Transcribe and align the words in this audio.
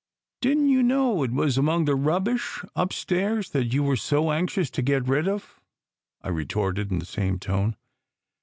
"Didn 0.41 0.65
t 0.65 0.71
you 0.71 0.81
know 0.81 1.21
it 1.21 1.31
was 1.31 1.59
among 1.59 1.85
the 1.85 1.93
rubbish 1.95 2.65
upstairs 2.75 3.51
that 3.51 3.65
you 3.71 3.83
were 3.83 3.95
so 3.95 4.31
anxious 4.31 4.71
to 4.71 4.81
get 4.81 5.07
rid 5.07 5.27
of?" 5.27 5.61
I 6.23 6.29
retorted 6.29 6.91
in 6.91 6.97
the 6.97 7.05
same 7.05 7.37
tone. 7.37 7.75